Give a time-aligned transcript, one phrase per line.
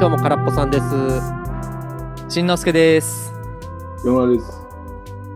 [0.00, 2.34] どうも、からっぽさんです。
[2.34, 3.34] しんのすけです。
[4.02, 4.50] 山田です。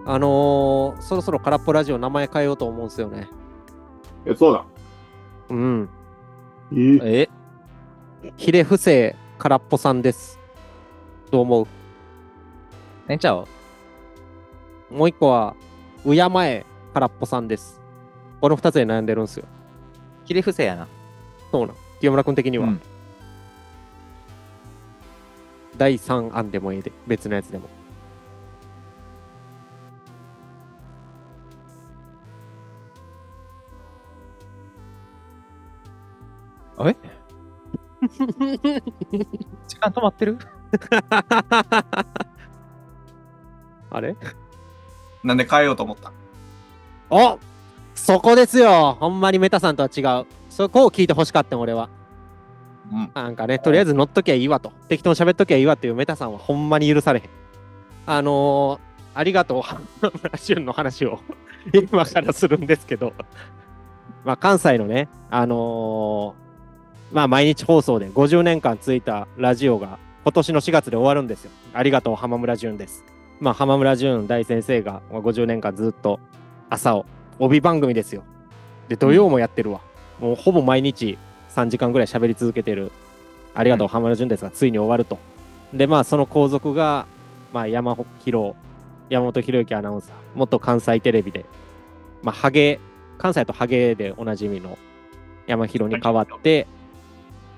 [0.06, 3.28] あのー、そろそろからっぽラジオ名前変えようと思うんですよね。
[4.24, 4.64] え、そうだ。
[5.50, 5.90] うん。
[6.72, 6.76] え？
[6.76, 7.30] ー、え？
[8.38, 10.40] ひれふせからっぽさんです。
[11.30, 11.66] どう思う？
[13.10, 13.46] えんちゃう？
[14.90, 15.56] もう一個は、
[16.06, 17.82] うやまえからっぽさんです。
[18.40, 19.44] この二つで悩んでるんですよ。
[20.24, 20.88] ひれ伏せやな。
[21.52, 21.76] そうなん。
[22.00, 22.80] 清村君的には、うん
[25.76, 27.68] 第3案でもいいで、別のやつでも。
[36.86, 36.96] え
[39.68, 40.38] 時間止まってる？
[43.90, 44.16] あれ？
[45.22, 46.12] なんで変えようと思った？
[47.10, 47.38] お
[47.94, 50.26] そこですよほんまにメタさんとは違う。
[50.50, 51.88] そこを聞いてほしかった俺は。
[52.92, 53.10] うん。
[53.14, 54.72] なんかね、とりあえず乗っときゃいいわと。
[54.88, 57.28] 適当に喋っときゃいいわっていうメタさんはほんまに許されへん。
[58.06, 61.20] あのー、ありがとう、ハムラシュンの話を
[61.72, 63.12] 今からするんですけど、
[64.24, 71.50] まあ関西のね、あのー、まあ毎日放送で50年間続いたラジオが今年の4月で終わるんですよ。
[71.72, 73.04] ありがとう、浜村淳です。
[73.40, 76.20] まあ浜村淳大先生がまあ50年間ずっと
[76.68, 77.06] 朝を、
[77.38, 78.22] 帯番組ですよ。
[78.88, 79.80] で、土曜もやってるわ。
[80.20, 81.18] もうほぼ毎日
[81.54, 82.90] 3時間ぐらい喋り続けてる、
[83.54, 85.18] ありがとう、浜田淳ですが、ついに終わると。
[85.72, 87.06] で、まあ、その後続が、
[87.52, 88.54] まあ、山広、
[89.08, 91.44] 山本博之アナウンサー、元関西テレビで、
[92.22, 92.80] まあ、ハゲ、
[93.18, 94.76] 関西とハゲでおなじみの
[95.46, 96.66] 山広に変わって、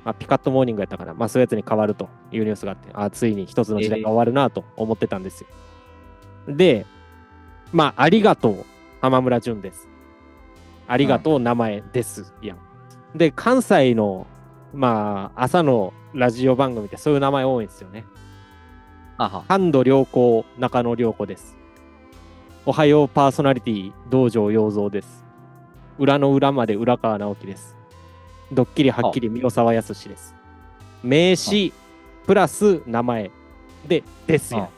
[0.05, 5.49] まあ、ピカットモーニングやったかな、まあ、そういうやつに変わるというニュースがあって、あついに一つの時代が終わるなと思ってたんですよ。
[6.55, 6.87] で、
[7.73, 8.65] まあ、ありがとう、
[9.01, 9.89] 浜村淳です。
[10.87, 12.33] ありがとう、名前です。
[12.43, 12.66] やん。
[13.17, 14.27] で、関西の、
[14.75, 18.05] まあ、朝のラジオ番組ってそういう名前多いんですよね。
[19.19, 19.45] あは。
[19.49, 21.57] 感度良好、中野良子です。
[22.65, 25.25] おはようパーソナリティ、道場洋蔵です。
[25.99, 27.77] 裏の裏まで浦川直樹です。
[28.53, 30.35] ドッキリはっきり三沢康です。
[31.03, 31.73] 名詞、
[32.27, 33.31] プラス名前
[33.87, 34.69] で、ですよ。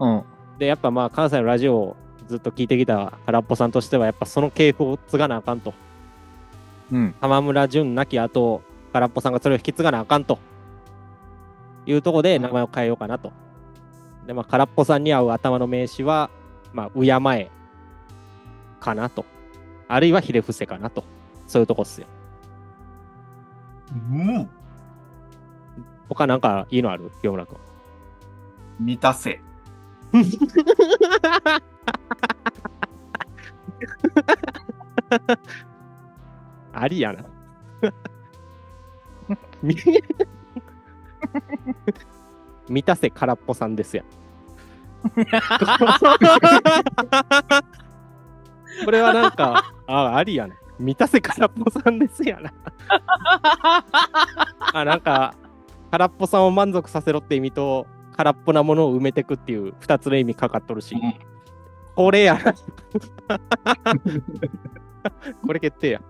[0.00, 0.22] うん。
[0.58, 5.72] で、やっぱまあ関西のラジオをずっと聞いてきた空っぽさんとしては、やっぱその傾向を継がなあかんと。
[6.92, 7.14] うん。
[7.20, 10.38] 浜村淳なき後、空っぽさんがそれを引き継がなあかんと
[11.86, 13.32] いうところで名前を変えようかなと。
[14.26, 16.30] で、まあ、空っぽさんに合う頭の名詞は、
[16.72, 17.50] まあ、うやまえ
[18.78, 19.24] かなと。
[19.88, 21.04] あるいはひれ伏せかなと。
[21.46, 22.06] そういうとこっすよ。
[23.90, 24.48] うん。
[26.08, 27.10] 他なんかいいのある？
[27.20, 27.58] 清村君。
[28.80, 29.40] 満たせ。
[36.72, 37.24] ありやな。
[39.62, 39.76] み
[42.68, 44.06] 満たせ空っぽさんですやん。
[48.84, 50.54] これはなんか、あ、ありやな。
[50.78, 52.52] 満たせ空っぽさんですやな。
[54.72, 55.34] あ、なんか、
[55.90, 61.14] 空っぽさんを満足させろって意味と、空っぽなものを埋めてくっていう二つの意味かかっとるし、うん
[61.94, 62.54] これやな。
[65.46, 66.02] これ決定や。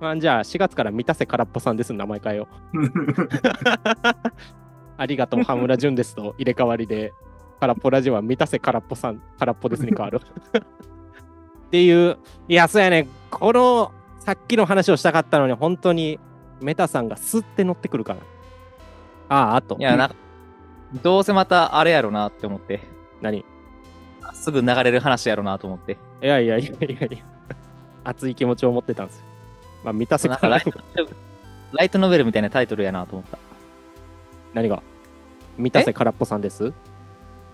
[0.00, 2.78] まあ、じゃあ、4月から満たせ空っぽさんです名前変えよう。
[4.96, 7.12] ありがとう、羽村淳ですと入れ替わりで、
[7.60, 10.20] 空っぽラジオは満たせ空っぽさん、空っぽですに変わる。
[10.20, 16.20] っていう、いや、そうやね、この、さっきの話をしたかったのに、本当に、
[16.60, 18.20] メタさんがスッて乗ってくるから。
[19.28, 19.76] ああ、あと。
[19.78, 20.14] いや、なんか、
[21.02, 22.80] どうせまたあれやろなって思って。
[23.20, 23.38] 何？
[23.38, 23.44] い
[24.32, 25.98] すぐ流れる話やろなと思って。
[26.20, 27.24] やいやいやいやいや、
[28.04, 29.27] 熱い気持ちを持ってたんですよ。
[29.84, 30.72] まあ、満たせなんかライト、
[31.72, 33.38] ライトノベルみたいなタイトルやなと思った。
[34.54, 34.82] 何が？
[35.56, 36.72] 満たせ空っぽさんです？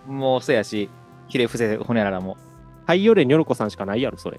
[0.06, 0.88] もうそうやし、
[1.28, 2.36] ひれ伏せほにゃららも。
[2.82, 4.38] 太陽霊にょるこさんしかないやろ、それ。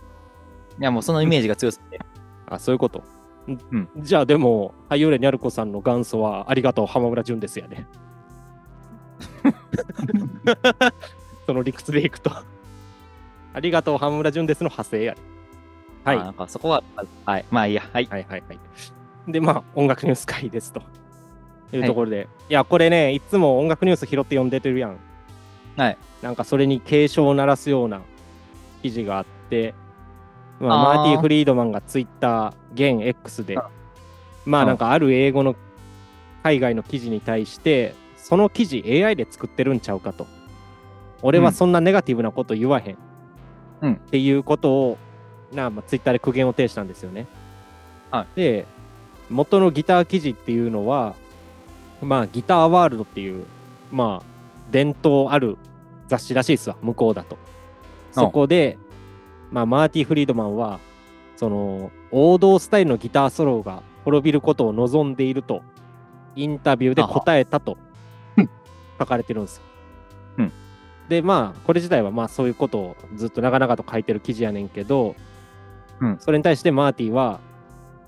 [0.80, 2.06] いや、もうそのイメージが強すぎて。
[2.48, 3.04] あ、そういうこと。
[3.48, 7.88] うんじゃあでも、太陽霊にゃるこさんの元祖は、ありがとう、浜村淳ですやね。
[11.46, 12.32] その理屈でいくと。
[13.54, 15.20] ありがとう、浜村淳ですの派生やね。
[16.06, 16.16] はい。
[16.18, 16.84] はまあなんかそこは、
[17.26, 17.46] はい。
[17.52, 17.84] まあいいや。
[17.92, 18.08] はいい。
[18.08, 18.44] はいはい。
[19.28, 20.82] で、まあ、音楽ニュース会ですと。
[21.74, 22.28] いうところで。
[22.50, 24.98] い、や、これね、いつも音楽ニュース拾って読んでてるやん。
[25.76, 25.98] はい。
[26.22, 28.02] なんかそれに警鐘を鳴らすような
[28.82, 29.74] 記事があって、
[30.60, 33.70] まあ、あーマーティ・フリードマンがツイッター、現 X であ、
[34.46, 35.56] まあうんなんかある英語の
[36.44, 40.28] 海外の記事に対して、その記事 AI で作ってるんちゃうかと。
[41.22, 42.98] 俺はそんなネガティブなこと言わへん。
[43.82, 44.98] うんっていうことを、
[45.56, 47.28] なまあ、ツイッターで苦言を呈したんですよね。
[48.12, 48.66] はで、
[49.30, 51.16] 元のギター記事っていうのは、
[52.02, 53.46] まあ、ギターワールドっていう、
[53.92, 54.26] まあ、
[54.72, 55.58] 伝統ある
[56.08, 57.38] 雑誌らしいですわ、向こうだと。
[58.12, 58.78] そこで、
[59.52, 60.80] まあ、マーティ・フリードマンは、
[61.36, 65.64] その、王道スタイルのギターソロが滅びることを望んでいると、
[66.36, 67.78] インタビューで答えたと
[68.38, 68.50] うん
[69.00, 69.64] 書かれてるんですよ。
[70.40, 70.52] うん
[71.10, 75.16] で、まあ、これ自体はまあそういうことをずっと長々と書いてる記事やねんけど、
[76.02, 77.40] うんそれに対してマーティは、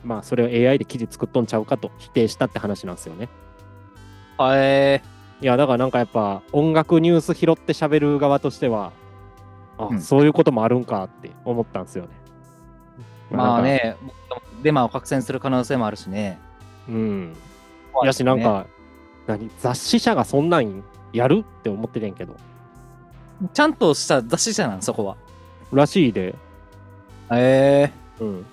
[0.03, 3.29] まあ、それを AI で記事作っとんちゃうかと否定したって話なんですよね。
[4.55, 5.01] え
[5.41, 8.91] いや、だからなんかやっぱ音楽ニュース拾って喋る側としては、
[9.77, 12.09] あ、うんそういうこともあるんかって思ったんですよね。
[13.31, 13.61] ー、まあ。
[13.61, 13.95] ね、
[14.63, 16.39] デマを拡散する可能性もあるしね。
[16.89, 17.35] うん。
[18.03, 18.67] やし、なんか、
[19.27, 20.83] 何雑誌社がそんなん
[21.13, 22.35] やるって思っててんけど。
[23.53, 25.17] ちゃんとした雑誌社なん、そこは。
[25.71, 26.35] らしいで。
[27.31, 28.45] えうん。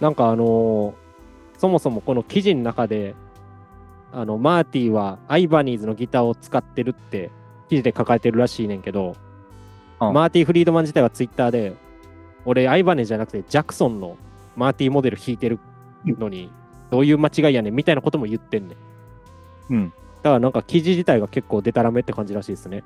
[0.00, 1.02] なんかあのー
[1.58, 3.14] そもそもこの記事の中で、
[4.12, 7.30] あの、マーティはアイバニーズのギターを使ってるって
[7.68, 9.16] 記事で書かれてるらしいねんけど、
[10.00, 11.76] うんマーティ・フリードマン自体はツイッターで、
[12.44, 14.16] 俺、アイバネじゃなくてジャクソンの
[14.56, 15.60] マーティモデル弾いてる
[16.04, 16.50] のに、
[16.90, 18.74] どういう間違いやねんみたいなことも言ってんね
[19.70, 19.74] ん。
[19.74, 19.88] うん。
[19.90, 22.82] だからなんか記事自体が結構デタラメって感じらしいですね。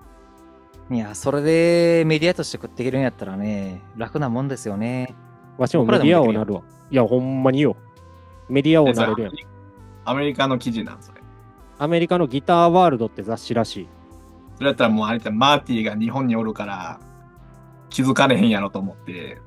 [0.90, 5.14] いや、それでメディアとして食っていけるんやったらね、楽なもんですよね。
[5.58, 6.62] わしもメディアをなるわ。
[6.90, 7.76] いや、ほんまによ。
[8.48, 9.32] メディアをなれるやん。
[10.04, 11.20] アメリカの記事なんそれ。
[11.78, 13.88] アメリカのギターワールドって雑誌らしい。
[14.56, 17.00] それやったらもうあれってマーティが日本におるから
[17.90, 19.38] 気づかれへんやろと思って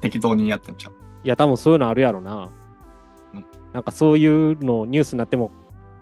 [0.00, 0.92] 適当にやってんちゃう。
[1.24, 2.50] いや、多分そういうのあるやろな
[3.34, 3.46] うん。
[3.72, 5.50] なんかそういうのニュースになっても、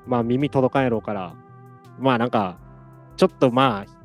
[0.07, 1.35] まあ耳届かんやろうから、
[1.99, 2.59] まあなんか、
[3.17, 4.00] ちょっとまあ、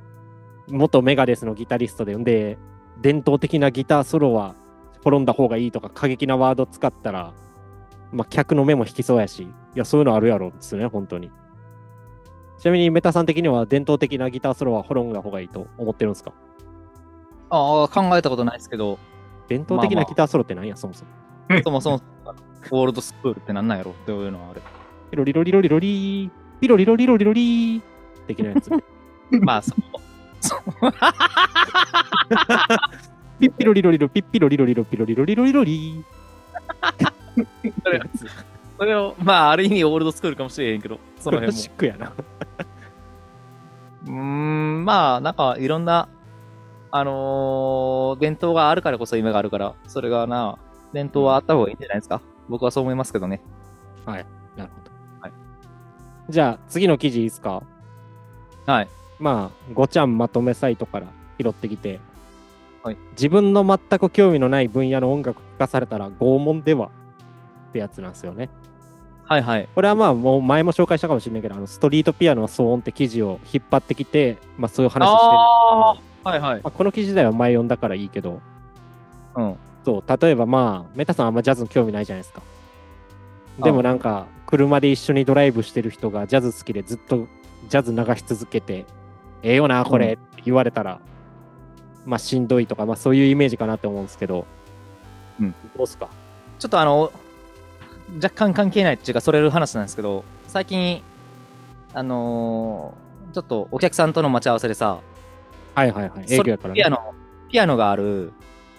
[0.68, 2.58] 元メガデスのギタリストで、んで、
[3.02, 4.56] 伝統的なギターソロは
[5.04, 7.34] 滅んだ方がいいとか過激なワード使ったら、
[8.12, 11.32] まあ客の目も引きそうやし、いや、そういうのあるやろですね、本当に。
[12.58, 16.32] ちなみにメタさん的には伝統的なギターソロは滅んだ方がいいと思ってるんですか？
[17.50, 18.98] ああ、考えたことないですけど、
[19.48, 21.12] 伝統的なギターソロって何や、そもそも。
[21.64, 22.02] そもそも、
[22.72, 24.62] オールドスクールってなんなんやろっていうのはある。
[25.12, 27.82] ピロリロリロリロリー、ピロリロリロリロリー
[28.26, 28.72] 的なやつ。
[29.42, 29.82] まあ、そそう
[33.40, 36.06] ピッピロリロリロ、ピッピロリロリロ、ピロリロリロリロリ
[37.84, 38.02] それ
[38.78, 41.70] それを、まあ、ある意味オールドスクールかもしれへんけど、その辺もシ。
[41.70, 42.14] ックやな。
[44.06, 46.10] うーん、まあ、なんか、いろんな、
[46.92, 50.58] あのー伝統があるからこそ夢があるから、それがな、
[50.94, 52.22] 伝統はあった方がいいんじゃないですか。
[52.48, 53.42] 僕はそう思いますけどね。
[54.56, 54.92] なるほど。
[55.22, 55.34] はい。
[56.30, 57.64] じゃあ、次の記事いいですか？
[58.66, 58.88] はい。
[59.20, 61.08] まあ、ごちゃんまとめサイトから
[61.40, 62.00] 拾ってきて、
[62.84, 66.92] はい自分の全く興味のない分野の音楽聞かされたら拷問では
[67.70, 68.50] ってやつなんですよね。
[69.24, 69.68] はいはい。
[69.74, 76.06] これはまあもう前も紹介したかもしれないけど、あのストリートピアノの騒音って記事を引っ張ってきて、まあそういう話してる。
[76.26, 76.62] はいはい。
[76.64, 78.42] まあ、この記事自体は前読んだからいいけど、
[79.36, 79.56] うん。
[79.86, 82.42] そう、例えばまあ、メタさんあんまジャズに興味ないじゃないですか。
[83.64, 87.28] でもなんか、車で一緒にドライブしてる人がジャズ好きでずっと
[87.70, 88.86] ジャズ流し続けて、
[89.44, 91.00] ええよな、これって言われたら、
[92.06, 94.46] まあしんどいとか、まあそういうイメージかなって思うんですけど、
[95.40, 95.56] うん。
[95.78, 96.10] どうすか？
[96.60, 97.12] ちょっとあの、
[98.16, 101.02] 若干関係ないっていうか、それる話なんですけど、最近、
[101.94, 105.00] あのーちょっとお客さんとの待ち合わせでさ、
[105.74, 106.24] はいはいはい。
[106.24, 106.76] 営そ業やからね。
[106.76, 107.14] ピアノ、
[107.50, 108.32] ピアノがある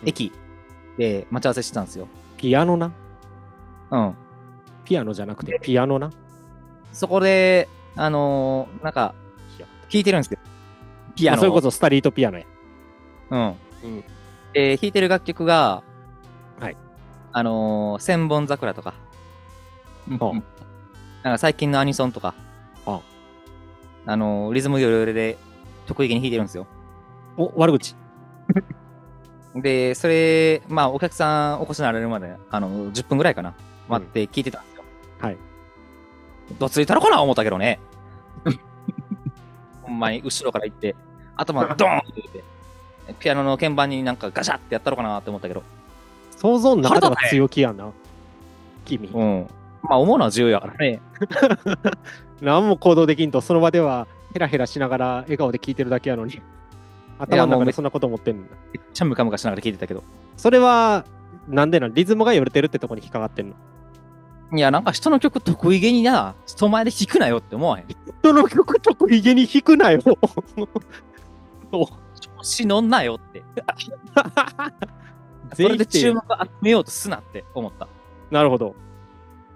[0.06, 0.32] 駅
[0.96, 2.08] で待ち合わせしてたんですよ。
[2.38, 2.90] ピアノな？
[3.90, 4.14] うん。
[4.86, 6.10] ピアノじゃなくて、ピアノな？
[6.92, 9.14] そこで、あのーなんか、
[9.92, 10.38] 弾いてるんですよ。
[11.14, 11.36] ピアノを。
[11.36, 12.44] まあそれこそストリートピアノや。
[13.30, 13.54] うん。
[13.84, 14.04] うん
[14.52, 15.82] で、弾いてる楽曲が、
[16.60, 16.76] はい。
[17.32, 18.94] あのー千本桜とか、
[20.08, 22.34] うんなんか最近のアニソンとか、
[22.86, 23.00] あ
[24.06, 25.36] あのーリズムヨレヨレで
[25.86, 26.66] 得意げに弾いてるんですよ。
[27.36, 27.94] お、悪口。
[29.54, 33.54] で、それ、まあ、お客さんお越しになられるまで、あの、10分ぐらいかな、
[33.88, 34.84] 待って聞いてたんですよ。
[35.20, 35.36] はい。
[36.58, 37.80] どついたのかな思ったけどね。
[39.86, 40.94] ほんまに後ろから行って、
[41.36, 42.44] 頭 ドーンって入れて、
[43.20, 45.62] ピアノの鍵盤になんかガシャってやったのかなって思ったけど。
[46.36, 47.90] 想像の中では強気やな。
[48.84, 49.08] 君。
[49.08, 49.46] うん。
[49.82, 51.00] まあ、思うのは重要やからね。
[52.42, 56.40] 何も行動できんと、その場ではヘラヘラしながら笑顔で聞いてるだけやのに。
[57.18, 58.42] 頭の中でそんなこと思ってんの。
[58.42, 60.02] めっちゃムカムカしながら聞いてたけど。
[60.36, 61.04] それは、
[61.48, 61.94] なんでなん？
[61.94, 63.54] リズムがよれてるってとこに引っかかってんの。
[64.54, 67.86] いや、なんか人の曲得意げにな、人前で弾くなよって思わへん。
[68.20, 70.00] 人の曲得意げに弾くなよ。
[71.72, 73.42] お調子乗んなよって。
[75.54, 77.88] それで注目を集めようとすなって思った。
[78.30, 78.74] なるほど。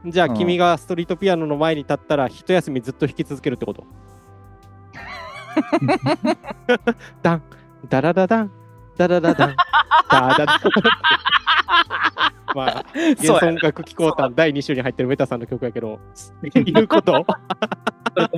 [0.06, 3.84] じゃあうん君がストリートピアノの前に立ったら一休みずっと弾き続けるってこと？
[7.22, 7.42] ダン、
[7.88, 8.50] ダラダダン、
[8.96, 9.56] ダラダダン、
[10.10, 10.60] ダダダン。
[12.54, 16.00] まあ、幻そうや想音楽機構団第2週に入ってるメタさんの曲やけど、
[16.52, 17.24] 言うこと？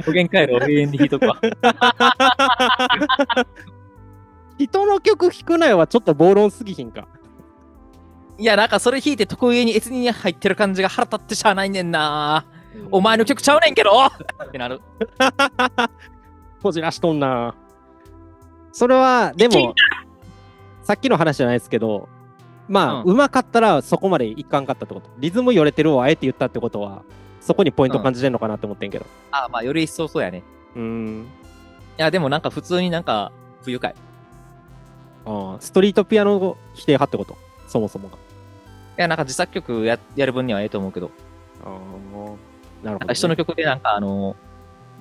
[0.06, 1.38] 無限回路を永遠に弾いとくわ。
[4.58, 7.08] 人の曲弾くなよはちょっと暴論すぎひんか。
[8.38, 12.44] いや、なんかそれ弾いて得意に越に入ってる感じが腹立ってしゃあないねんな。
[12.90, 14.80] お前の曲ちゃうねんけどってなる。
[16.62, 17.54] こじらしとんな。
[18.72, 19.74] それは、でも、
[20.82, 22.08] さっきの話じゃないですけど、
[22.68, 25.10] まあ、ううまかったらそこまでいかんかったってこと。
[25.18, 27.02] リズムよれてるをあえて言ったってことは、
[27.40, 29.06] そこにポイント感じてんのかなって思ってんけど。
[29.30, 30.42] あまあ、より一層そうやね。
[30.74, 31.22] うーん。
[31.22, 31.26] い
[31.96, 33.92] や、でもなんか普通になんか不愉快。
[33.92, 33.94] い
[35.24, 37.36] ああ、ストリートピアノを否定派ってこと？
[37.68, 38.16] そもそもが。
[38.96, 41.10] や、なんか自作曲ややる分にはええと思うけど、
[41.64, 42.38] ああ、なるほど、ね。
[42.82, 44.36] なんか人の曲でなんかあの、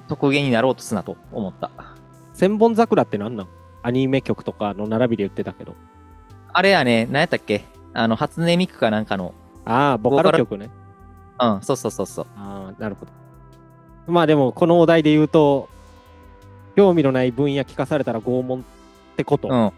[0.08, 1.72] 得意になろうとすなと思った。
[2.34, 3.48] 千本桜って何なん？
[3.84, 5.76] アニメ曲とかの並びで言ってたけど。
[6.54, 7.66] あれやね、何やったっけ？
[7.94, 9.34] あの、初音ミクかなんかの。
[9.66, 10.70] ああ、ボカロ曲ね。
[11.40, 12.28] うん、そうそうそうそう。
[12.38, 13.12] ああ、なるほど。
[14.08, 15.70] まあでも、このお題で言うと、
[16.76, 18.64] 興味のない分野聞かされたら拷問っ
[19.16, 19.48] てこと？
[19.48, 19.72] うん。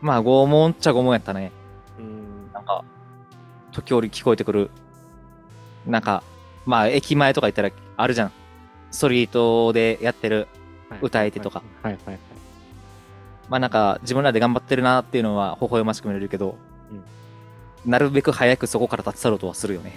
[0.00, 1.52] まあ、拷問っちゃ拷問やったね。
[1.98, 2.84] うんなんか、
[3.72, 4.70] 時折聞こえてくる。
[5.86, 6.22] なんか、
[6.66, 8.32] まあ、駅前とか行ったらあるじゃん。
[8.90, 10.48] ストリートでやってる。
[10.88, 11.62] はい歌えてとか。
[11.82, 12.18] はいはいはい。
[13.48, 16.56] まあなんか、自分らで頑張ってるなっていうのは微笑ましく見れるけど、
[17.86, 19.96] なるべく早くそこから立ち去ろうとはするよね。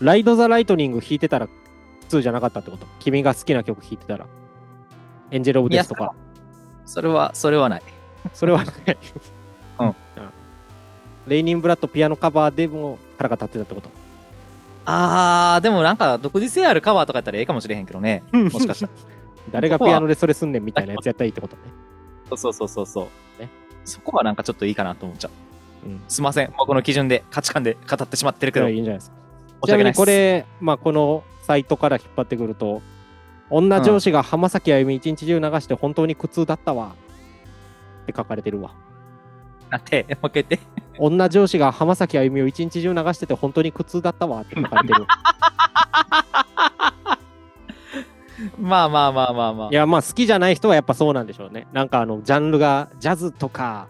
[0.00, 2.86] ライド・ザ・ライトニング弾いてたら普通じゃなかったってこと？
[2.98, 4.26] 君が好きな曲弾いてたら。
[5.30, 6.14] エンジェル・オブ・デスとか。
[6.84, 7.82] それは、それはない。
[8.32, 8.72] それはね。
[9.78, 9.94] うん
[11.26, 13.88] レイニン・ブラッドピアノカバーでも腹が立ってたってこと？
[14.84, 18.22] あー、でもなんか、独自性あるカバーとかやったらええかもしれへんけどね。
[18.32, 18.92] もしかしたら。
[19.50, 21.62] 誰がピアノでそれすんねんみたいなやつやったらいいってことね。
[22.28, 23.40] そうそうそうそうそう。
[23.40, 23.48] ね
[23.84, 25.28] そこはなんかちょっといいかなと思っちゃ
[25.84, 25.88] う。
[25.88, 26.02] うん。
[26.08, 26.52] すいません。
[26.56, 29.16] 僕の基準で、価値観で語ってしまってるけど、いいんじゃないですか。
[29.66, 29.94] ちなみに。
[29.94, 32.82] これ、まあ、このサイトから引っ張ってくると、
[33.50, 36.94] 女上司が浜崎あゆみ一日中流して本当に苦痛だったわ
[38.02, 38.72] って書かれてるわ。
[39.70, 40.60] なんて、もう一回言って。
[40.98, 45.04] 女上司が浜崎あゆみを一日中流してて本当に苦痛だったわって書かれてる。
[48.60, 49.68] まあまあまあまあまあ。
[49.70, 51.66] いや、まあ好きじゃない人はやっぱそうなんでしょうね。
[51.72, 53.86] なんかあの、ジャンルがジャズとか、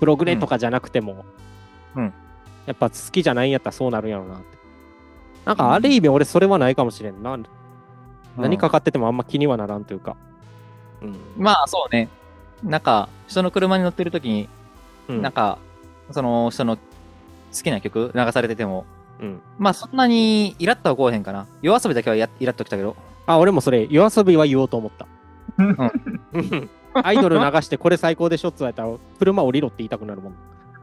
[0.00, 1.24] プログレとかじゃなくても、
[1.94, 2.12] うん
[2.66, 4.44] やっぱ好きじゃないんやったらそうなるんやろうなって。
[5.44, 7.38] なんかある意味俺それはないかもしれんな。
[8.38, 10.16] 何かかっててもあんま気にはならんというか。
[11.02, 11.16] うん。
[11.36, 12.08] まあそうね。
[12.62, 14.48] なんか、人の車に乗ってる時に、
[15.08, 15.58] うんなんか、
[16.10, 16.82] その人の好
[17.62, 18.86] きな曲流されてても、
[19.20, 19.40] うん。
[19.58, 21.46] まあそんなにイラッとはこうへんかな。
[21.60, 22.96] 夜遊びだけはやイラッときたけど。
[23.26, 25.06] あ、俺もそれ、夜遊びは言おうと思った。
[25.58, 28.88] うんアイドル流してこれ最高でしょっつ言われたら、
[29.18, 30.34] 車降りろって言いたくなるもん。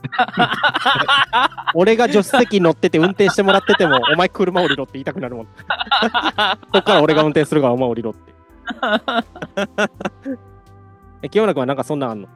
[1.73, 5.45] 俺が助手席に乗ってて運転してもらってても、お前車降りろって言いたくなるもん。
[6.73, 8.33] こっから俺が運転するからお前降りろって。
[11.21, 12.27] え、清村君はなんかそんなんあんの？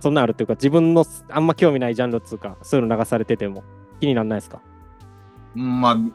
[0.00, 3.62] そんなんあるっていうか、自分のあんま興味ないジャンルっつうか、そういうの流されてても
[4.00, 4.58] 気になんないですか？
[5.54, 6.12] うんまあ、うん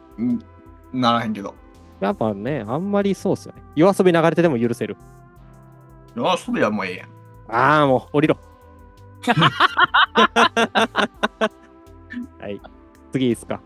[0.93, 1.55] ならへんけど。
[1.99, 3.63] やっぱね、あんまりそうっすよね。
[3.75, 4.95] 夜遊び流れてても許せる。
[6.17, 7.09] あ、それはもうええやん。
[7.49, 8.37] ああ、もう降りろ。
[12.39, 12.61] はい。
[13.11, 13.59] 次いいですか。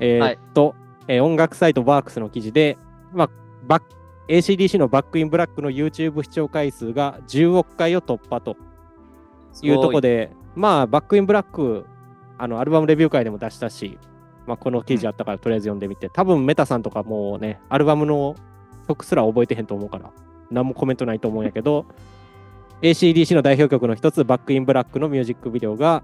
[0.00, 0.74] えーっと、
[1.08, 2.76] えー音楽サイトバークスの記事で、
[3.12, 3.30] まあ、
[3.66, 3.82] バッ
[4.28, 8.56] ACDC のバックインブラックの YouTube 視聴回数が10億回を突破と
[9.62, 11.86] いうところで、まあ、バックインブラック、
[12.36, 13.98] あの、アルバムレビュー会でも出したし、
[14.48, 18.34] まあ、この記事あったからとりあえず読んでみて、多分メタさんとかもうね、アルバムの
[18.88, 20.10] 曲すら覚えてへんと思うから、
[20.50, 21.84] 何もコメントないと思うんやけど、
[22.80, 26.02] ACDC の代表曲の一つ、バックインブラックのミュージックビデオが、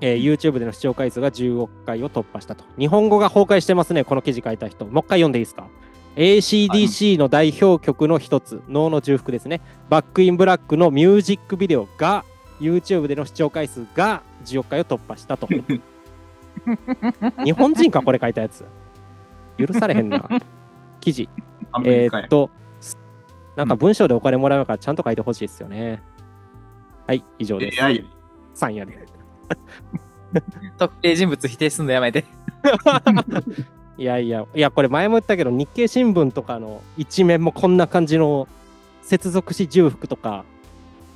[0.00, 2.64] えー YouTube での視聴回数が10億回を突破したと。
[2.78, 4.86] 日本語が崩壊してますね、この記事書いた人。
[4.86, 5.68] もう一回読んでいいですか
[6.16, 9.60] ?ACDC の代表曲の一つ、脳の重複ですね。
[9.90, 12.24] バックインブラックのミュージックビデオが、
[12.60, 15.48] YouTube での視聴回数が10億回を突破したと。
[17.44, 18.64] 日本人か、これ書いたやつ。
[19.58, 20.28] 許されへんな。
[21.00, 21.28] 記事。
[21.84, 22.50] えーっと、
[23.56, 26.02] なんか文章でお金もらうからちゃんと書いてほしいですよね。
[27.06, 27.82] はい、以上です。
[27.82, 28.06] AI
[28.54, 28.98] 3やで。
[30.78, 32.24] 特定人物否定すんのやめて。
[33.98, 38.48] いやいや、いや、これ前も言ったけど、日経新聞とかの一面もこんな感じの
[39.02, 40.44] 接続詞重複とか、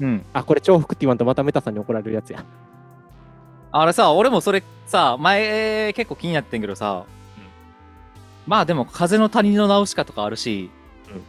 [0.00, 0.24] うん。
[0.32, 2.44] あ、これ重複って言わんとまたメタさんに怒られるやつや。
[3.76, 7.06] あれさ、俺もそれさ、前結構気になってんけどさ、
[8.46, 10.70] まあでも風の谷のナウシカとかあるし、
[11.08, 11.22] うん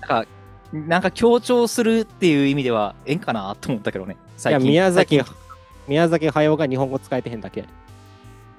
[0.00, 0.26] なんか、
[0.72, 4.14] なんか強調するっていう意味ではええんかなと思ったけどね。
[4.14, 4.68] いや、最近。
[4.70, 5.34] 宮崎最近、
[5.88, 7.64] 宮崎駿が日本語使えてへんだけ。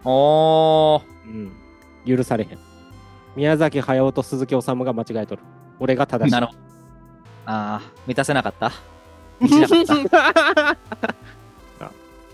[0.03, 1.01] おー。
[1.25, 1.53] うん。
[2.05, 2.59] 許されへん。
[3.37, 5.41] 宮崎駿と鈴木おさむが間違えとる。
[5.79, 6.31] 俺が正しい。
[6.33, 6.59] なるほど。
[7.45, 8.73] ああ、満たせなかった。
[9.39, 10.77] 満ちなかった。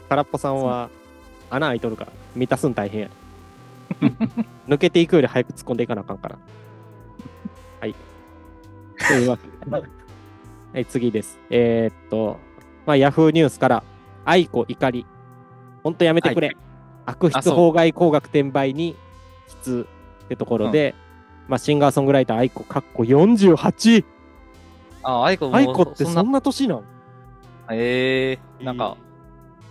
[0.09, 0.89] 空っぽさんは
[1.49, 3.09] 穴開いとるから、満たすん大変や。
[4.67, 6.37] 抜けていくより早く突っ込んでいかなあかんから。
[7.79, 7.95] はい。
[9.07, 9.71] というわけで。
[10.73, 11.39] はい、次です。
[11.49, 12.37] えーっと、
[12.85, 13.83] まあ、ヤフーニュースから、
[14.25, 15.05] 愛子怒り。
[15.83, 16.55] ほんとやめてくれ。
[17.05, 18.97] 悪質あそう法外高額転売に
[19.47, 19.87] 質
[20.25, 20.93] ってところで、
[21.47, 24.03] まあ、シンガーソングライター愛子かっこ48。
[25.03, 26.83] ああ、 aiko も aiko ってそんな年なん
[27.71, 28.97] ええなんか、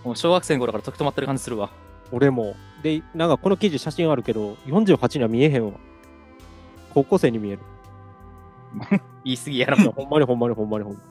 [0.07, 1.69] もう小学生の頃から時止まってる感じするわ。
[2.13, 2.55] 俺も。
[2.81, 5.73] で、なんかこの記事写真あるけど、48には見えへんわ。
[6.95, 7.59] 高校生に見える。
[9.25, 11.05] 言い過ぎやろほんまにほんまにほんまにほんまに。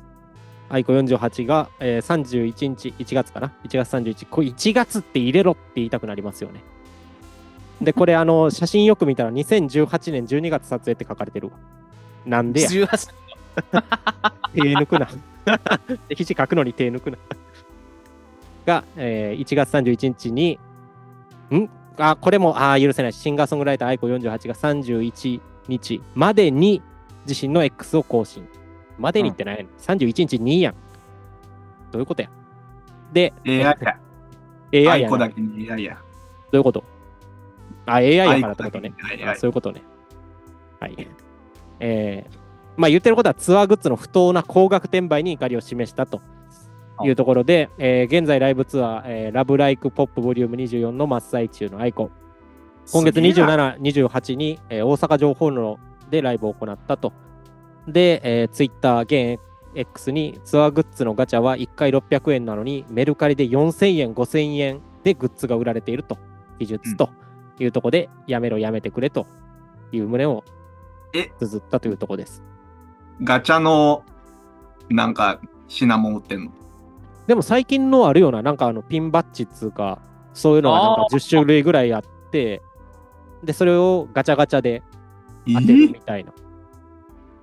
[0.70, 4.26] aiko 48が、えー、31日、1月かな ?1 月31日。
[4.28, 6.64] これ1月って入れろって言いたくなりますよね。
[7.82, 11.54] で、これあの、写真よく見たら2018年12月撮影って書かれてるわ。
[12.26, 12.70] なんでや。
[12.70, 13.10] 18
[14.56, 15.10] 手抜くな。
[16.16, 17.18] 記事書くのに手抜くな。
[18.66, 20.60] が、えー1月31日に、
[21.52, 21.70] ん？
[21.98, 23.14] あ、これも、あー許せない。
[23.14, 26.82] シンガーソングライター愛子48が31日までに
[27.28, 28.48] 自身の X を更新。
[28.98, 30.74] までにってないの、?31 日にやん。
[31.92, 32.30] どういうことや？
[33.14, 33.78] で、AI や。
[34.74, 35.98] AI やだけに AI や。
[36.52, 36.84] ういうこと？
[37.86, 38.94] あ、AI やからってことね。
[39.38, 39.82] そういうことね。
[40.80, 41.08] はい。
[41.80, 42.34] えー、
[42.78, 46.22] まあ言ってることはツアーグッズの不当な高額転売に怒りを示したと
[47.04, 52.12] いうところで、えー現在ライブツアー、えーラブライクポップボリューム24の真っ最中のアイコン。
[52.92, 55.78] 今月すげえな27、28に、えー大阪情報路
[56.10, 57.12] でライブを行ったと。
[57.88, 59.40] で、えー、Twitter、現
[59.76, 66.18] X にツアーグッズのガチャは1回600円なのにメルカリで4000円、5000円でグッズが売られていると。
[66.58, 67.10] 技術と
[67.60, 69.28] いうところで、やめろ、やめてくれと
[69.92, 70.46] いう旨を
[71.14, 71.32] え？
[71.40, 72.42] 綴ったというところです。
[73.22, 74.04] ガチャの、
[74.90, 76.52] なんか、品物売ってんの？
[77.28, 80.00] でも最近のあるような、なんかあのピンバッジっつうか、
[80.34, 82.62] そういうのがなんかあー10種類ぐらいあって、
[83.44, 84.84] で、それをガチャガチャで
[85.48, 86.34] え当てるみたいな。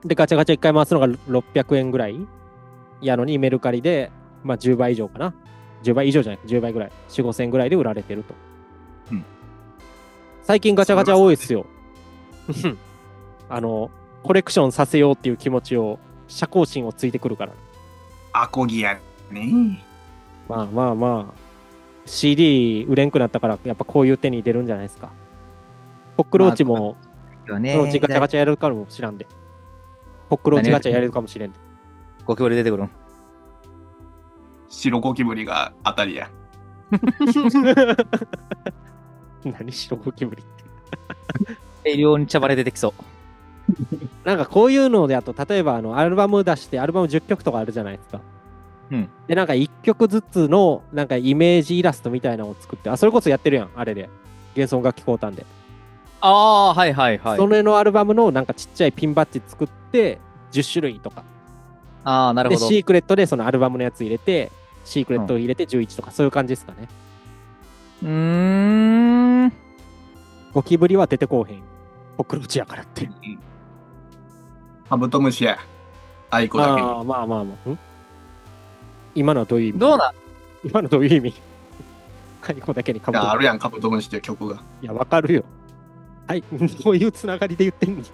[0.04, 2.26] で、ガチャガチャ1回回すのが600円ぐらい
[3.00, 4.10] やのに、メルカリで、
[4.44, 5.34] まあ10倍以上かな。
[5.82, 6.92] 10倍以上じゃない、10倍ぐらい。
[7.08, 8.34] 4、5千円ぐらいで売られてると。
[9.10, 9.24] うん
[10.44, 11.66] 最近ガチャガチャ多いですよ。
[13.48, 13.90] あの、
[14.24, 17.52] コレクションさせようっていう気持ちを、社交心をついてくるから。
[18.32, 18.98] アコギや
[19.32, 19.84] ね。
[20.48, 21.34] まあまあまあ、
[22.06, 25.10] CD 売れんくなったから、やっぱこういう手に出るんじゃないですか。
[26.16, 26.96] コックローチも、
[27.46, 29.26] よそのうちガチャガチャやるかもしらんで。
[30.28, 31.58] コックローチガチャやれるかもしれんで。
[32.24, 32.90] ゴキブリ出てくるん。
[34.68, 36.30] 白ゴキブリが当たりや。
[39.44, 40.64] 何白ゴキブリって。
[41.84, 42.92] 大量に茶バレ出てきそう。
[44.24, 48.20] なんかこういうのであと、例えばあのアルバム出して、アルバム10曲とかあるじゃないですか。
[48.92, 49.08] うん。
[49.26, 54.08] で、なんか1曲ずつの、なんかイメージイラストみたいなのを作って、あ、それこそやってるやん、あれで。
[54.54, 55.46] 幻想楽器講談で。
[56.20, 57.46] ああ、はいはいはいそ。
[57.46, 60.20] れのアルバムのなんかちっちゃいピンバッジ作って、
[60.52, 61.24] 10種類とか。
[62.04, 62.68] ああ、なるで、ほど。
[62.68, 64.52] シークレットでそのアルバムのやつ入れて、
[64.84, 66.88] シークレットを入れて11とか、そういう感じですかね。
[68.02, 69.52] うーん。
[70.52, 71.62] ゴキブリは出てこうへん。
[72.18, 73.08] コックローチやからって。
[74.88, 75.58] カブトムシや。
[76.30, 77.91] 愛子だけあ、まあまあまあ。
[79.14, 79.78] ん今のはどういう意味？
[79.78, 79.98] どう
[80.64, 81.34] 今のどういう意味？
[82.40, 84.62] カニコだけにカブトムシや、あるやん、カブトムシっていう曲が。
[84.82, 85.44] いや、わかるよ。
[86.26, 86.44] はい、
[86.84, 88.04] どういうつながりで言ってんの？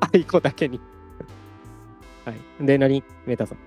[0.00, 0.80] aikoだけに。
[2.24, 2.66] はい。
[2.66, 3.02] で、何？
[3.26, 3.58] メータさん。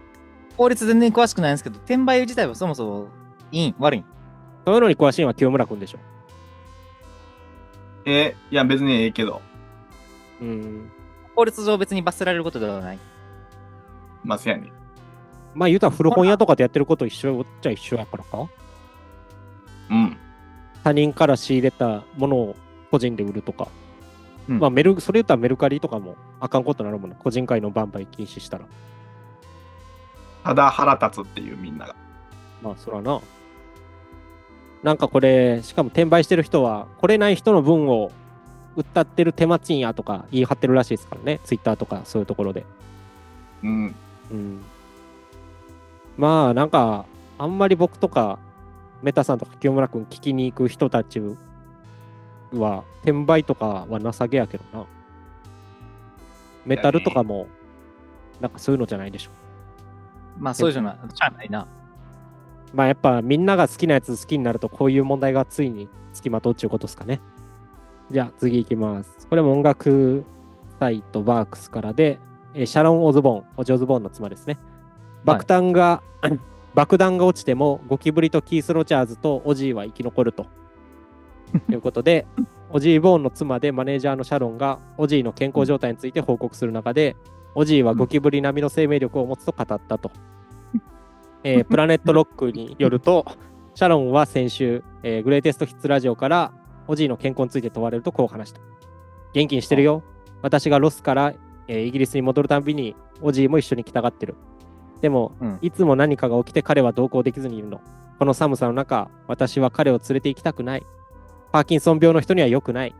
[0.58, 3.08] 法律全然詳しくないんですけど、転売自体はそもそも
[3.52, 3.76] いいん？
[3.80, 4.06] 悪いん？
[4.66, 6.00] そういうのに詳しいのは清村くんでしょ。
[8.06, 9.42] え、いや、別にええけど。
[10.42, 10.92] うーん。
[11.36, 13.00] 法律上別に罰せられることではない。
[14.24, 14.72] まあ、せやねん。
[15.54, 18.48] まあ言うたら古本屋とかでやってること一緒っちゃ一緒やからか
[19.90, 20.18] うん。
[20.84, 22.56] 他人から仕入れたものを
[22.90, 23.68] 個人で売るとか。
[24.50, 27.16] うんまあメル、それ言ったらメルカリとかもあかんことになるもんね。
[27.20, 28.66] 個人会の売買禁止したら。
[30.44, 31.96] ただ腹立つっていうみんなが。
[32.62, 33.22] まあそらな。
[34.84, 38.12] なんかこれ、しかも転売してる人は、来れない人の分を
[38.76, 41.40] 売ったってる手間賃やとか言い張ってるらしいですからね。
[41.44, 42.66] ツイッターとかそういうところで。
[43.64, 43.96] うん。
[44.32, 44.62] うん。
[46.18, 47.06] まあなんか、
[47.38, 48.38] あんまり僕とか
[49.02, 51.22] メタさんとか清村君聞きに行く人たち
[52.54, 54.86] は、転売とかは情けやけどな。
[56.66, 57.48] メタルとかも、
[58.40, 59.32] なんかそういうのじゃないでしょ。
[60.38, 60.96] まあ、そうじゃない。
[61.14, 61.68] しゃあないな。
[62.74, 67.20] まあやっぱみんなが好きなやつ好きになるとこういう問題がついにつきまとうっていうことですかね。
[68.12, 69.28] じゃあ次行きます。
[69.28, 70.24] これも音楽
[70.80, 72.20] サイトバークスからで、
[72.54, 74.58] えーシャロン・オズボーン、オジオズボーンの妻ですね。
[75.24, 76.02] 爆弾が、
[76.74, 80.48] 爆弾が落ちてもゴキブリとキース・ロチャーズとオジーは生き残ると。
[81.68, 82.26] と いうことで、
[82.70, 87.16] オジー・オズボーンの妻でマネージャーのシャロンがオジーの健康状態について報告する中で、
[87.56, 90.12] オジーはゴキブリ並みの生命力を持つと語ったと。
[91.44, 93.26] えープラネットロックによると、
[93.76, 96.54] シャロンは先週、えーグレイテストヒッツラジオから
[96.88, 98.62] オジーの健康について問われるとこう話した。
[99.34, 100.04] 元気にしてるよ。
[100.42, 101.34] 私がロスから、
[101.68, 104.36] えーイギリスに戻るたんびにオジーも一緒に来たがってる。
[105.02, 107.82] でも、うんいつも何かが起きて彼は同行できずにいるの。
[108.20, 110.86] この寒さの中、私は彼を連れて行きたくない。
[111.52, 112.96] パーキンソン病の人には良くない。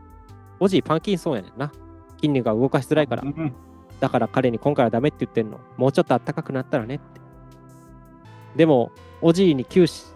[0.60, 1.72] オジーパーキンソンやねんな。
[2.16, 3.26] 筋肉が動かしづらいからう。
[3.26, 3.52] ん
[4.00, 5.60] だから彼に今回はダメって言ってんの。
[5.76, 7.04] もうちょっと暖かくなったらねって。
[8.56, 10.06] でも、おじいに急し、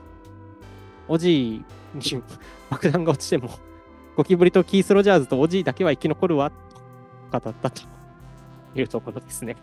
[1.06, 2.22] おじいに
[2.68, 3.48] 爆弾が落ちても、
[4.16, 6.50] ゴキブリとキース・ロジャーズとおじいだけは生き残るわ、
[7.30, 7.82] と語ったと
[8.74, 9.56] いうところですね。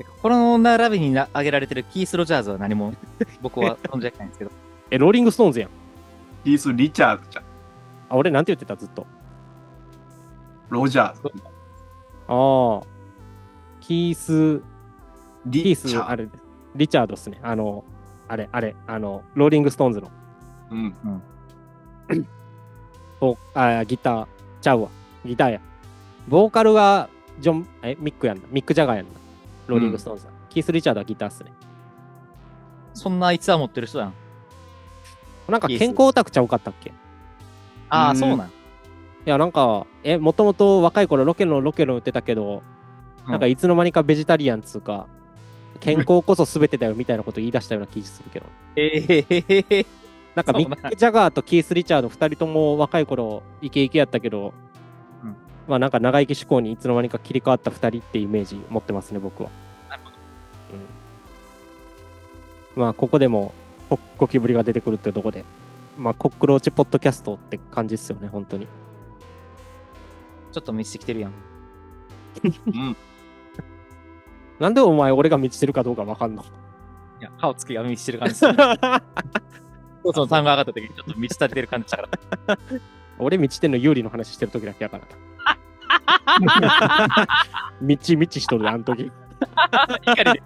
[0.00, 2.94] でこの並びにな挙げられてるキース・ロジャーズは何も
[3.42, 4.50] 僕は存じ上げないんですけど。
[4.90, 5.70] え、ローリング・ストーンズやん。
[6.42, 7.44] キース・リチャーズじゃん。
[8.08, 9.06] あ、俺なんて言ってたずっと。
[10.70, 11.20] ロジャーズ。
[12.28, 12.86] ああ。
[13.80, 14.62] キース、
[15.50, 16.28] キース、リチャーあれ、
[16.74, 17.38] リチャードっすね。
[17.42, 17.84] あの、
[18.26, 20.10] あれ、あれ、あの、ローリング・ストーンズの。
[20.70, 21.22] うん。
[23.20, 24.26] おあギター
[24.60, 24.88] ちゃうわ
[25.24, 25.60] ギターや
[26.28, 27.08] ボーカルが
[27.38, 29.12] ジョンえミックやんなミック・ジャガーやんな
[29.70, 31.52] ローリング・ストーンズ、キース・リチャードはギターっすね。
[32.92, 34.14] そんな逸話持ってる人やん。
[35.48, 36.90] なんか健康オタクちゃうかったっけ？
[36.90, 36.92] い
[37.88, 38.16] ああ、うん。
[38.16, 38.52] そうなん。
[39.24, 42.62] やなんかえもともと若い頃ロケのロケの言ってたけど、
[43.24, 43.30] うん。
[43.30, 45.06] なんかいつの間にかベジタリアンっつうか
[45.80, 48.46] 健康こそ全てだよみたいなこと言い出したような気がするけど。
[48.76, 49.86] ええへ
[50.34, 54.69] なんかミック・ジャガーとキース・リチャード2人とも若い頃イケイケやったけど、うん
[55.70, 59.50] まあなんか長生き志向にいつの間にか切り替わった2人ってイメージ持ってますね僕は、
[62.74, 63.54] うん、まあここでも
[63.88, 65.44] ゴゴキブリが出てくるってとこで
[65.96, 68.66] まあコックローチポッドキャストって感じっすよね本当に
[70.52, 71.32] ちょっと満ちてきてるやん。
[72.66, 72.96] うん。
[74.58, 76.42] なんでお前俺が満ちてるかどうかわかんの？
[77.20, 78.54] いや、顔つきが満ちてる感じする。
[80.12, 82.08] その単語上がった時にちょっと満ち足りてる感じだか
[82.46, 82.58] ら。
[83.18, 85.29] 俺満ちてんの有利の話してる時だけやからな
[87.80, 89.10] みちみちしとるあの時
[90.06, 90.42] 怒りで。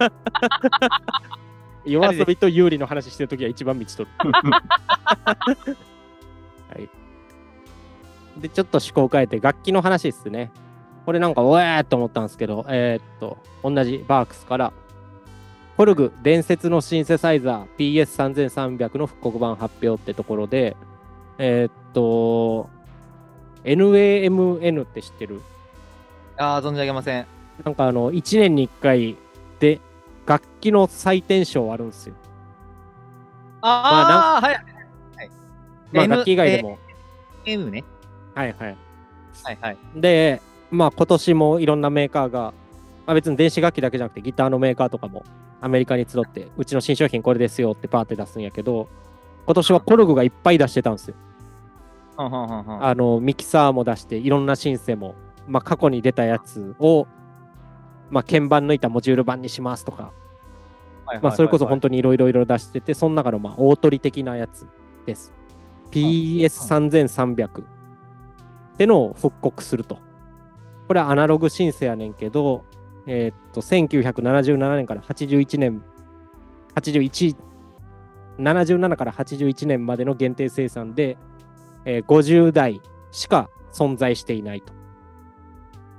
[1.84, 4.10] 夜遊びと有利の話してるときは一番満ちとる。
[4.32, 5.76] は
[6.78, 6.88] い。
[8.40, 10.50] で、ちょっと趣向を変えて、楽器の話ですね。
[11.04, 14.72] これなんか、おえーっと思ったんですけど、えーっと、同じバークスから、
[15.76, 20.76] コルグ伝説のシンセサイザー PS3300 の復刻版発表ってところで、
[21.38, 22.70] えーっと、
[23.64, 25.42] NAMN って知ってる？
[26.36, 27.26] ああ、存じ上げません。
[27.64, 29.16] なんかあの、1年に1回
[29.60, 29.80] で
[30.26, 32.14] 楽器の採点賞あるんですよ。
[33.60, 34.64] ああ、はい。
[35.92, 36.78] まあ楽器以外でも。
[37.46, 37.84] M ね。
[38.34, 38.76] はいはい。
[39.44, 39.76] はいはい。
[39.94, 42.52] で、まあ今年もいろんなメーカーが、
[43.06, 45.24] まあ、別に電子楽器だけじゃなくてギターのメーカーとかも
[45.60, 48.88] アメリカに集って、うちの新商品これですよってパーって出すんやけど、
[49.46, 51.14] 今年はコルグがいっぱい出してたんですよ。
[52.16, 55.14] あの、ミキサーも出して、いろんなシンセも、
[55.46, 57.06] まあ過去に出たやつを、
[58.10, 60.12] まあ鍵盤抜いたモジュール版にしますとか、
[61.22, 64.66] まあそれこそ本当にいろいろいろ出してて、その中のまあ大取り的なやつ
[65.06, 65.32] です。
[65.90, 67.64] PS3300 っ
[68.76, 69.98] てのを復刻すると。
[70.86, 72.64] これはアナログシンセやねんけど、
[73.06, 75.82] えーっと、1977年から81年、
[76.74, 77.36] 81、
[78.38, 81.16] 77から81年までの限定生産で、
[81.84, 82.80] えー50台
[83.12, 84.72] しか存在していないと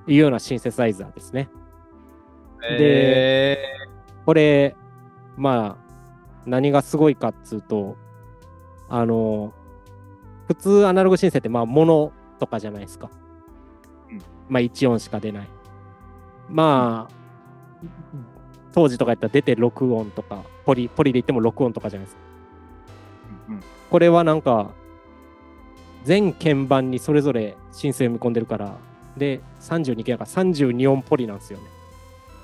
[0.08, 1.50] いうようなシンセサイザーですね。
[2.70, 3.58] え
[4.26, 4.76] これ、
[5.38, 5.86] まあ、
[6.46, 7.96] 何がすごいかっつうと、
[8.90, 9.54] あの、
[10.48, 13.10] 普通アナログシンセって、まあ、モノとかじゃないですか。
[14.10, 15.48] うんまあ、1音しか出ない。
[16.50, 17.14] まあ、
[18.74, 22.22] 当時とかやったら出て録音とか、ポリ、ポリで言っても録音とかじゃないですか。
[23.90, 24.72] これはなんか、
[26.04, 28.78] 全鍵盤にそれぞれシンセを見込んでるから、
[29.18, 31.66] で、32鍵だから32音ポリなんですよね。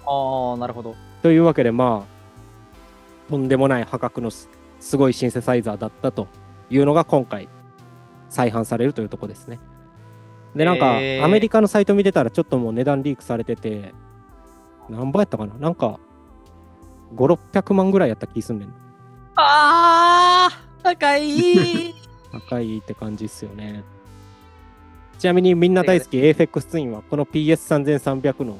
[0.06, 0.96] ああ、なるほど。
[1.22, 4.50] というわけで、まあ、とんでもない破格のす
[4.98, 6.28] ごいシンセサイザーだったと
[6.70, 7.48] いうのが今回
[8.30, 9.60] 再販されるというとこですね。
[10.56, 13.94] で、なんか、アメリカのサイト見てたらちょっともう値段リークされてて、
[14.90, 15.54] 何倍やったかな？
[15.56, 16.00] なんか、
[17.16, 18.74] 5、600万ぐらいやった気すんねん。
[19.36, 21.94] あー高い
[22.32, 23.84] 高いって感じっすよね。
[25.22, 28.58] ちなみにみんな大好き AFX ツインはこの PS3300 の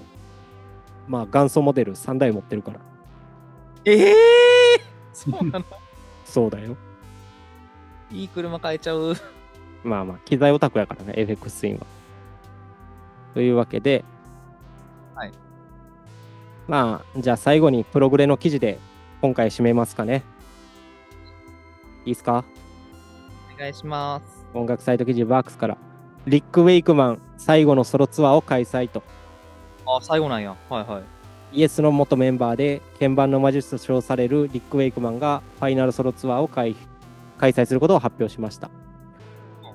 [1.08, 2.80] まあ元祖モデル3台持ってるから。
[3.84, 4.15] ええ
[5.12, 5.65] そうなの？
[6.24, 6.78] そうだよ。
[8.12, 9.15] いい車買えちゃう。
[9.84, 11.88] まあまあ、機材オタクやからね、AFX ツインは。
[13.34, 14.06] というわけで、
[15.15, 15.32] はい。
[16.67, 18.78] まあ、じゃあ最後にプログレの記事で
[19.21, 20.21] 今回締めますかね。
[22.06, 22.45] いいっすか？
[23.56, 24.45] お願いします。
[24.54, 25.78] 音楽サイト記事バークスから。
[26.27, 29.01] リック・ウェイクマン最後のソロツアーを開催と。
[29.88, 30.55] あ、最後なんや。
[30.69, 31.03] はいはい。
[31.53, 36.75] イエスの元メンバーで鍵盤の魔術と称されるリック・ウェイクマンがファイナルソロツアーを開
[37.38, 38.69] 開催することを発表しました。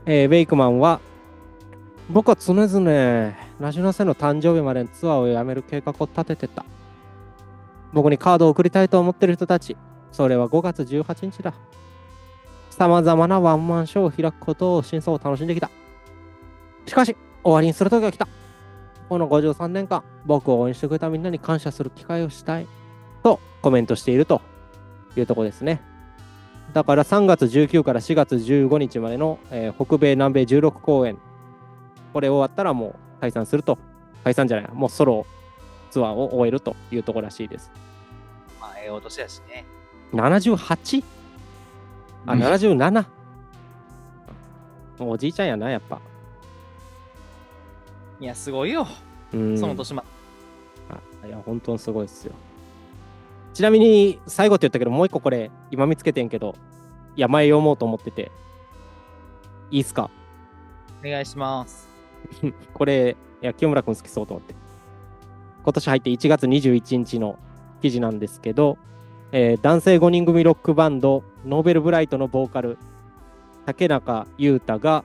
[0.07, 1.01] えーウェイクマンは
[2.09, 2.69] 僕は常々
[3.59, 6.65] ナショナルセの誕生日までのツアーをやめる計画を立ててた。
[7.93, 9.77] 僕にカードを送りたいと思ってる人たち、
[10.13, 11.53] それは5月18日だ。
[12.71, 15.71] 様々なワンマンショーを開くことを真相を楽しんできた。
[16.87, 18.29] しかし、終わりにする時が来た。
[19.09, 22.67] この53年間、僕を応援してくれたみんなに感謝する機会をしたい。
[23.23, 24.41] とコメントしていると
[25.17, 25.81] いうところですね。
[26.73, 31.19] だから3月19から4月15日までの、えー北米、南米16公演。
[32.13, 33.79] これ終わったらもう解散すると。
[34.25, 35.25] 解散じゃない、もうソロ
[35.91, 37.71] ツアーを終えるというところらしいです。
[38.61, 39.65] まあ、ええお年やしね。
[40.13, 41.05] 78?
[42.27, 43.05] あ、うん77。
[44.99, 46.01] おじいちゃんやな、やっぱ。
[48.21, 48.87] いや、すごいよ。
[49.33, 50.05] うんその年ま。
[51.23, 52.33] あいや、本当にすごいっすよ。
[53.55, 56.55] ちなみに、最後って言ったけど、もう一個これ、今見つけてんけど、
[57.17, 58.31] いや、前読もうと思ってて、
[59.71, 60.11] いいっすか？
[61.05, 61.89] お願いします。
[62.75, 64.55] これ、いや、清村君好きそうと思って。
[65.65, 67.39] 今年入って1月21日の
[67.83, 68.79] 記事なんですけど、
[69.33, 72.79] えー男性5人組ロックバンド、ノーベルブライトのボーカル、
[73.65, 75.05] 竹中優太が、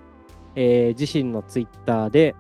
[0.56, 2.36] えー自身のツイッターで、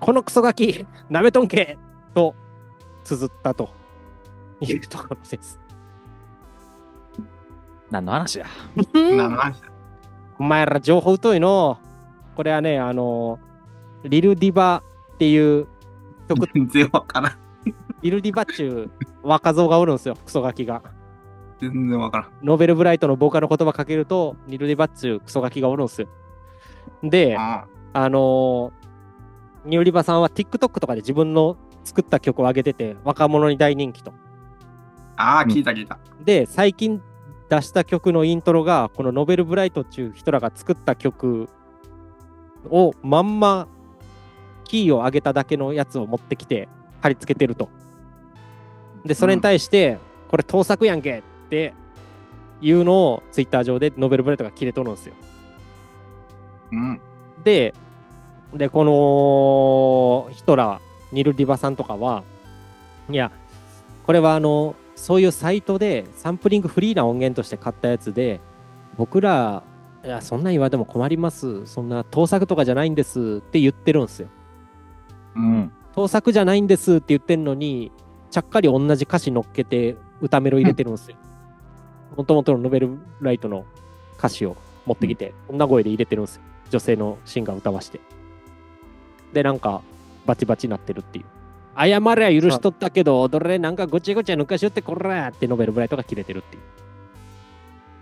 [0.00, 1.78] このクソガキ、なめとんけ
[2.14, 2.34] と
[3.04, 3.70] 綴ったと
[4.60, 5.58] いうところです。
[7.90, 8.46] 何の話や。
[8.92, 9.68] 何の話だ
[10.38, 11.78] お前ら情報疎いの。
[12.34, 13.38] これはね、あの、
[14.02, 14.82] リルディバ
[15.14, 15.66] っていう
[16.28, 17.32] 曲全然わからん。
[18.02, 18.90] リルディバっちゅ
[19.22, 20.82] う若造がおるんですよ、クソガキが。
[21.60, 22.30] 全然わからん。
[22.42, 26.08] ノーベルブライトのボーカルの言葉かけると、リルディバっちゅうクソガキがおるんですよ。
[27.02, 28.83] で、ああのー
[29.64, 34.12] ニューリバさんは TikTok とかで自分の作った曲を上げてて、若者に大人気と。
[35.16, 35.98] あー、聞いた聞いた。
[36.24, 37.00] で、最近
[37.48, 41.48] 出した曲のイントロが、このノーベルブライトっちゅう人らが作った曲
[42.70, 43.68] をまんま
[44.64, 46.68] キーを上げただけのやつを持ってきて
[47.00, 47.68] 貼り付けてると。
[49.04, 49.98] で、それに対して、
[50.28, 51.74] これ盗作やんけって
[52.60, 55.14] いうのをツイッター上でノーベルブライトが切れとるんですよ。
[56.72, 57.00] うん。
[57.44, 57.74] で、
[58.54, 58.84] で、こ
[60.28, 60.80] の人ら、
[61.12, 62.22] ニルディバさんとかは、
[63.10, 63.30] いや、
[64.06, 68.40] これはあの、そういうサイトでサンプリングフリーな音源として買ったやつで、
[68.96, 69.64] 僕ら、
[70.04, 71.66] いや、そんなん言われても困ります。
[71.66, 74.28] そんな盗作とかじゃないんですって言ってるんですよ。
[75.36, 75.72] うん。
[75.94, 77.90] 盗作じゃないんですって言ってんのに、
[78.30, 81.16] ちゃっかり同じ歌詞乗っけて歌メロ入れてるんですよ。
[82.16, 83.64] もともとのノベルライトの
[84.18, 86.42] 歌詞を持ってきて、女声で入れてるんですよ。
[86.70, 88.00] 女性のシンガーを歌わして。
[89.34, 89.82] で、なんか、
[90.24, 91.26] バチバチになってるっていう。
[91.76, 96.62] 謝れは許しとったけど、踊れなんかごちゃごちゃ抜かしよってこらーってノベルブライトが切れてるっていう。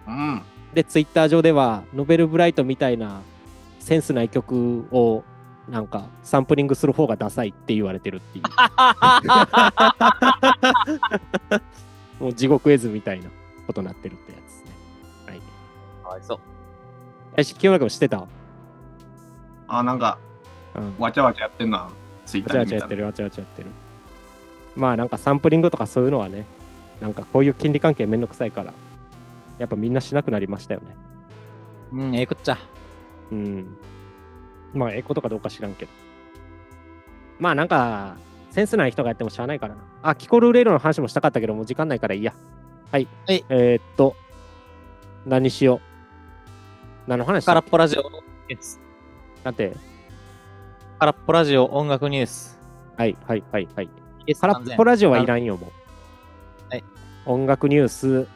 [0.09, 0.43] うん。
[0.75, 3.23] で、ツイッター上では、ノベルブライトみたいな
[3.81, 5.25] センスない曲を、
[5.71, 8.45] なんか、サンプリングする方がダサいって言われてるっていう。
[12.23, 13.31] もう地獄絵図みたいな
[13.67, 14.71] ことになってるってやつですね。
[15.27, 15.41] はい。
[16.03, 16.39] かわいそう。
[17.37, 18.27] えし、清村君知ってた？
[19.69, 20.19] あ、なんか、
[20.75, 20.95] うん。
[20.99, 21.89] わちゃわちゃやってんな。
[22.27, 23.69] ツイッわちゃわちゃやってる、わちゃわちゃやってる。
[24.77, 26.47] まあなんかサンプリングとかそういうのはね、
[27.01, 28.73] なんかこういう権利関係めんどくさいから、
[29.59, 30.97] やっぱみんなしなくなりましたよね。
[31.93, 32.59] うん、ええこっちゃ。
[33.31, 33.77] うん。
[34.73, 35.91] まあ、エコとかどうか知らんけど。
[37.39, 38.17] まあ、なんか、
[38.51, 39.83] センスない人がやってもしゃあないからな。
[40.03, 42.35] あ、キコルレールの話もしたかったけど、もう時間ないからいいや。
[42.91, 43.07] はい。
[43.27, 44.17] はいえー、っと、
[45.27, 45.81] 何しよう。
[47.07, 47.45] 何の話？
[47.45, 48.03] 空っぽラジオ。
[49.45, 49.77] だって、
[51.03, 52.57] 空っぽラジオ音楽ニュース。
[52.97, 53.91] はい、はい、はい、はい。
[54.41, 55.71] 空っぽラジオはいらんよ、もう。
[56.71, 56.85] はい。
[57.27, 58.29] 音楽ニュース。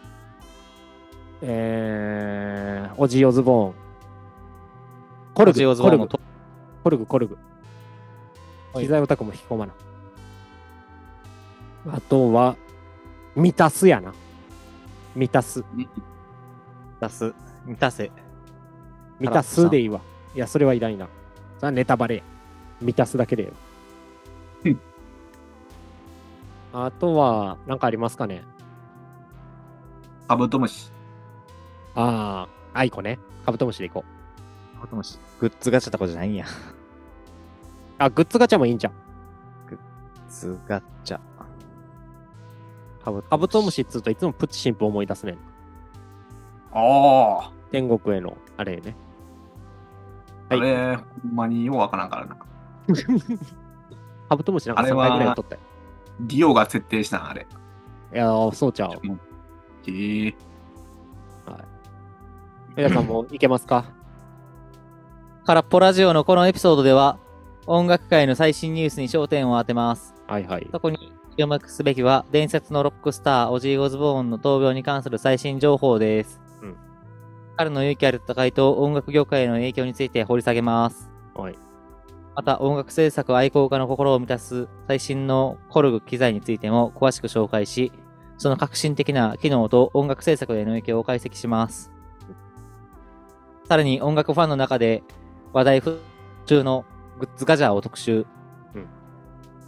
[1.43, 3.75] えー、オジー・オズボーン。
[5.33, 6.09] コルグ、コルグ、
[6.83, 7.39] コルグ、コルグ。
[8.73, 9.73] はい機材オタクも引き込まな。
[11.93, 12.57] あとは、
[13.37, 14.13] 満たすやな。
[15.15, 15.65] 満たす。
[17.01, 17.33] 出す、
[17.65, 18.11] 満たせ。
[19.21, 20.01] 満たすでいいわ。
[20.35, 21.07] いや、それはいらんな。
[21.59, 22.36] それはネタバレや。
[22.81, 23.53] 満たすだけで
[24.65, 24.77] ええ
[26.73, 28.43] わあとは、なんかありますかね？
[30.29, 30.91] カブトムシ。
[31.95, 33.19] ああ、 aikoね。
[33.47, 34.05] カブトムシでいこ
[34.75, 34.77] う。
[34.77, 36.45] カブトムシグッズガチャとかじゃないんや。
[37.99, 38.93] あ、グッズガチャもいいんじゃん。
[39.71, 39.79] グッ
[40.29, 41.21] ズガチャ。
[43.03, 45.39] カブカブトムシっつうといつもプチ神父思い出すねん。
[46.73, 47.51] ああ。
[47.71, 48.97] 天国への、あれね。
[50.51, 50.61] はい。
[50.61, 52.37] あれ、ほんまにようわからんからな。
[54.29, 55.61] カブトムシなんか3あれは回ぐらいやったよ。
[56.21, 57.47] ディオが設定したん、あれ。
[58.13, 58.91] いやー、そうちゃう。
[59.91, 60.35] へえ。
[62.77, 63.85] 皆さんもいけますか？
[65.47, 67.19] 空っぽラジオのこのエピソードでは、
[67.67, 70.15] 音楽界の最新ニュースに焦点を当てます。
[70.27, 70.69] はいはい。
[70.73, 76.41] 特に注目すべきは、伝説のロックスター、オジー・オズボーンの闘病に関する最新情報です。
[76.63, 76.77] うん
[77.59, 81.11] 彼の勇気ある戦いと音楽業界への影響について掘り下げます。
[81.35, 81.59] はい。
[82.37, 87.91] また、音楽制作愛好家の心を満たす最新のコルグ機材についても詳しく紹介し、
[88.37, 91.91] その革新的な機能と音楽制作への影響を解析します。
[93.65, 95.03] さらに音楽ファンの中で
[95.55, 95.99] 話題沸
[96.45, 96.85] 中の
[97.19, 98.27] グッズガジャーを特集。
[98.75, 98.87] うん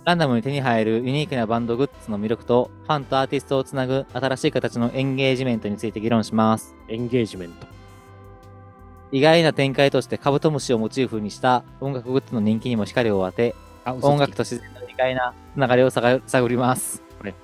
[0.04, 6.74] ランダムに手に入るユニークなバンドグッズの魅力とファンとアーティストをつなぐ新しい形のエンゲージメントについて議論します。
[6.88, 7.77] エンゲージメント。
[9.10, 13.54] 意外な展開としてカブトムシをモチーフにした音楽グッズの人気にも光を当て、
[13.86, 17.02] 音楽と自然の意外なつながりを探探ります。
[17.20, 17.34] は い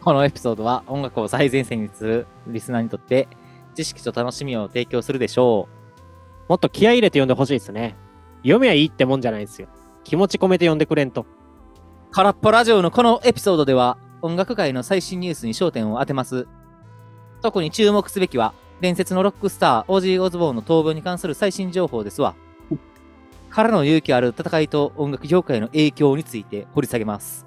[0.00, 3.28] このエピソードは音楽を最前線にするリスナーにとって
[3.74, 5.68] 知識と楽しみを提供するでしょ
[6.48, 7.96] もっと気合い入れて読んでほしいですね。
[8.42, 9.68] 読めばいいってもんじゃないですよ。
[10.04, 11.22] 気持ち込めて読んでくれんと。
[11.22, 11.24] う。
[12.10, 16.46] 空っぽラジオのこのエピソードでは音楽界の最新ニュースに焦点を当てます。
[17.40, 22.34] 特に注目すべきは伝説のロックスターオージー・オズボーンの闘病に関する最新情報ですわ。
[23.48, 27.46] 彼の勇気ある戦いと音楽業界の影響について掘り下げます。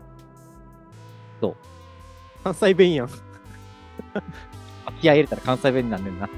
[2.46, 3.10] 関西弁やん。
[5.02, 6.30] 気合い入れたら関西弁になんねんな。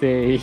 [0.00, 0.40] 全員。